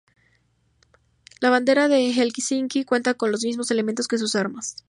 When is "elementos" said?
3.69-4.07